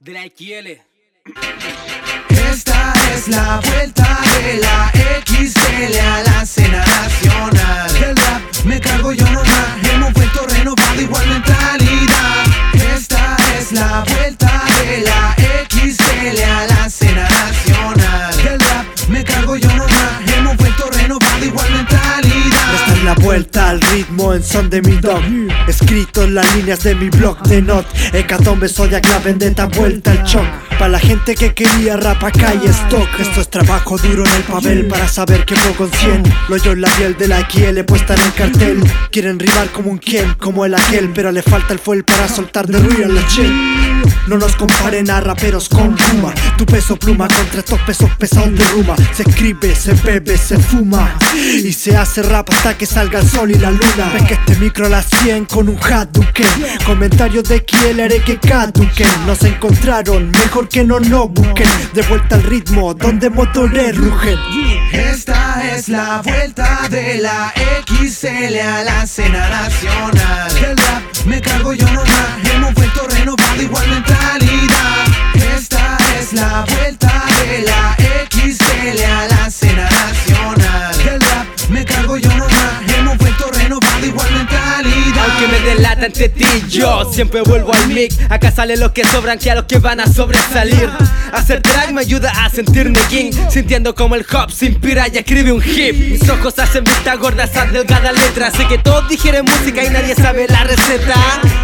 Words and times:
De 0.00 0.12
la 0.12 0.22
XL. 0.24 0.82
Esta 2.50 2.92
es 3.14 3.28
la 3.28 3.60
vuelta 3.60 4.18
de 4.42 4.54
la 4.58 5.01
al 23.72 23.80
ritmo 23.80 24.34
en 24.34 24.42
son 24.42 24.68
de 24.68 24.82
mi 24.82 24.98
dog. 24.98 25.22
Escrito 25.66 26.24
en 26.24 26.34
las 26.34 26.56
líneas 26.56 26.82
de 26.82 26.94
mi 26.94 27.08
blog 27.08 27.40
de 27.44 27.62
not. 27.62 27.86
Hecatombe, 28.12 28.68
Zodiac, 28.68 29.08
la 29.08 29.18
vendetta, 29.18 29.64
vuelta 29.64 30.10
al 30.10 30.22
shock 30.24 30.71
Para 30.82 30.94
la 30.94 30.98
gente 30.98 31.36
que 31.36 31.54
quería 31.54 31.96
rap 31.96 32.24
acá 32.24 32.54
y 32.60 32.66
stock. 32.66 33.08
Esto 33.20 33.40
es 33.40 33.48
trabajo 33.48 33.96
duro 33.98 34.24
en 34.26 34.32
el 34.32 34.42
papel 34.42 34.88
para 34.88 35.06
saber 35.06 35.44
que 35.44 35.54
con 35.78 35.88
100 35.88 36.24
Lo 36.48 36.56
yo 36.56 36.72
en 36.72 36.80
la 36.80 36.88
piel 36.96 37.16
de 37.16 37.28
la 37.28 37.48
XL 37.48 37.84
puesta 37.86 38.16
en 38.16 38.20
el 38.20 38.32
cartel. 38.34 38.92
Quieren 39.12 39.38
rimar 39.38 39.70
como 39.70 39.92
un 39.92 39.98
quien, 39.98 40.34
como 40.34 40.64
el 40.64 40.74
aquel 40.74 41.10
Pero 41.14 41.30
le 41.30 41.40
falta 41.40 41.72
el 41.72 41.78
fuel 41.78 42.02
para 42.02 42.26
soltar 42.26 42.66
de 42.66 42.80
real 42.80 43.14
la 43.14 43.24
chill 43.28 44.02
No 44.26 44.38
nos 44.38 44.56
comparen 44.56 45.08
a 45.08 45.20
raperos 45.20 45.68
con 45.68 45.94
Puma. 45.94 46.34
Tu 46.58 46.66
peso 46.66 46.96
pluma 46.96 47.28
contra 47.28 47.60
estos 47.60 47.78
pesos 47.82 48.10
pesados 48.18 48.52
de 48.52 48.64
ruma. 48.70 48.96
Se 49.12 49.22
escribe, 49.22 49.76
se 49.76 49.92
bebe, 49.92 50.36
se 50.36 50.58
fuma. 50.58 51.16
Y 51.36 51.72
se 51.72 51.96
hace 51.96 52.24
rap 52.24 52.50
hasta 52.50 52.76
que 52.76 52.86
salga 52.86 53.20
el 53.20 53.28
sol 53.28 53.52
y 53.52 53.54
la 53.54 53.70
luna. 53.70 54.10
Ven 54.12 54.26
que 54.26 54.34
este 54.34 54.56
micro 54.56 54.86
a 54.86 54.88
las 54.88 55.06
100 55.06 55.44
con 55.44 55.68
un 55.68 55.78
Hadouken. 55.78 56.46
Comentarios 56.84 57.44
de 57.44 57.64
quién 57.64 58.00
haré 58.00 58.20
que 58.20 58.36
caduquen 58.38 59.26
Nos 59.26 59.44
encontraron, 59.44 60.30
mejor 60.30 60.68
que 60.72 60.84
no 60.84 60.98
nos 61.00 61.30
busquen. 61.30 61.68
De 61.92 62.02
vuelta 62.02 62.36
al 62.36 62.42
ritmo, 62.44 62.94
donde 62.94 63.28
motores 63.28 63.96
rugen. 63.96 64.38
Esta 64.92 65.62
es 65.74 65.88
la 65.88 66.22
vuelta 66.22 66.88
de 66.88 67.16
la 67.16 67.52
XL 67.86 68.58
a 68.58 68.82
la 68.82 69.06
cena 69.06 69.48
nacional. 69.50 70.50
Me 71.26 71.40
cargo 71.40 71.74
yo 71.74 71.86
nomás, 71.86 72.41
delata 86.02 86.06
entre 86.06 86.28
ti 86.28 86.44
y 86.44 86.68
yo, 86.68 87.10
siempre 87.12 87.42
vuelvo 87.42 87.72
al 87.72 87.88
mic. 87.88 88.12
Acá 88.30 88.50
sale 88.50 88.76
los 88.76 88.92
que 88.92 89.04
sobran 89.04 89.38
que 89.38 89.50
a 89.50 89.54
los 89.54 89.64
que 89.64 89.78
van 89.78 90.00
a 90.00 90.06
sobresalir. 90.06 90.90
Hacer 91.32 91.62
drag 91.62 91.92
me 91.92 92.00
ayuda 92.02 92.30
a 92.30 92.50
sentirme 92.50 92.98
king, 93.08 93.32
sintiendo 93.50 93.94
como 93.94 94.14
el 94.14 94.26
hop 94.32 94.50
se 94.50 94.66
inspira 94.66 95.06
y 95.08 95.18
escribe 95.18 95.52
un 95.52 95.62
hip. 95.62 95.94
Mis 95.96 96.28
ojos 96.28 96.58
hacen 96.58 96.84
vista 96.84 97.14
gorda 97.16 97.44
esas 97.44 97.72
delgadas 97.72 98.12
letras. 98.14 98.54
Sé 98.54 98.66
que 98.66 98.78
todos 98.78 99.08
digieren 99.08 99.44
música 99.44 99.82
y 99.82 99.90
nadie 99.90 100.14
sabe 100.14 100.46
la 100.48 100.64
receta. 100.64 101.14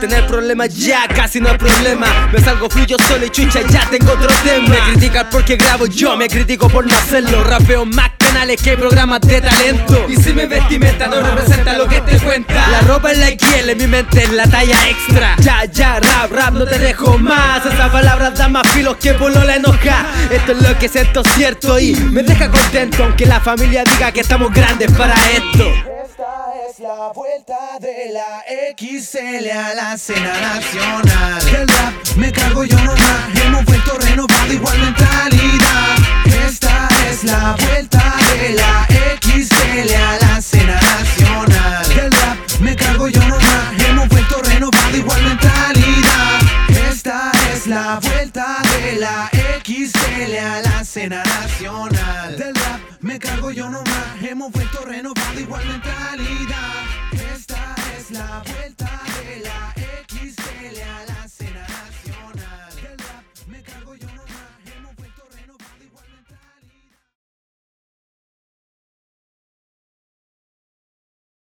Tener 0.00 0.26
problemas 0.26 0.74
ya 0.74 1.06
casi 1.08 1.40
no 1.40 1.48
es 1.48 1.58
problema. 1.58 2.06
Me 2.32 2.40
salgo 2.40 2.68
fluyo 2.68 2.96
solo 3.06 3.26
y 3.26 3.30
chucha, 3.30 3.60
ya 3.68 3.88
tengo 3.90 4.12
otro 4.12 4.30
tema. 4.42 4.68
Me 4.68 4.78
critican 4.92 5.28
porque 5.30 5.56
grabo 5.56 5.86
yo, 5.86 6.16
me 6.16 6.28
critico 6.28 6.68
por 6.68 6.86
no 6.86 6.96
hacerlo. 6.96 7.44
Rapeo 7.44 7.84
más 7.84 8.10
canales 8.18 8.60
que 8.60 8.76
programas 8.76 9.20
de 9.20 9.40
talento. 9.40 10.06
Y 10.08 10.16
si 10.16 10.32
mi 10.32 10.46
vestimenta 10.46 11.06
no 11.06 11.20
representa 11.20 11.74
lo 11.74 11.81
la 12.40 12.80
ropa 12.86 13.12
es 13.12 13.18
la 13.18 13.26
XL, 13.26 13.76
mi 13.76 13.86
mente 13.86 14.22
es 14.22 14.32
la 14.32 14.46
talla 14.46 14.88
extra. 14.88 15.36
Ya, 15.40 15.64
ya, 15.66 16.00
rap, 16.00 16.32
rap, 16.32 16.54
no 16.54 16.64
te 16.64 16.78
dejo 16.78 17.18
más. 17.18 17.66
Esas 17.66 17.90
palabras 17.90 18.38
dan 18.38 18.52
más 18.52 18.66
filos 18.68 18.96
que 18.96 19.12
polo 19.14 19.44
la 19.44 19.56
enoja. 19.56 20.06
Esto 20.30 20.52
es 20.52 20.62
lo 20.62 20.78
que 20.78 20.88
siento 20.88 21.22
cierto 21.24 21.78
y 21.78 21.94
me 21.94 22.22
deja 22.22 22.50
contento, 22.50 23.04
aunque 23.04 23.26
la 23.26 23.40
familia 23.40 23.84
diga 23.84 24.12
que 24.12 24.20
estamos 24.20 24.50
grandes 24.52 24.90
para 24.92 25.14
esto. 25.14 25.68
Esta 26.04 26.70
es 26.70 26.78
la 26.78 27.12
vuelta 27.14 27.78
de 27.80 28.12
la 28.12 28.42
XL 28.78 29.50
a 29.50 29.74
la 29.74 29.98
cena 29.98 30.32
nacional. 30.40 31.44
Del 31.44 31.68
rap 31.68 31.92
me 32.16 32.32
cargo 32.32 32.64
yo 32.64 32.78
nomás, 32.78 33.71
la 47.74 47.98
vuelta 48.00 48.58
de 48.82 48.98
la 48.98 49.30
XL 49.64 50.36
a 50.36 50.62
la 50.62 50.84
cena 50.84 51.22
nacional. 51.22 52.36
Del 52.36 52.54
rap 52.54 52.80
me 53.00 53.18
cargo 53.18 53.50
yo 53.50 53.68
nomás. 53.70 54.22
Hemos 54.22 54.52
vuelto 54.52 54.84
renovando 54.84 55.40
igual 55.40 55.66
mentalidad. 55.66 56.61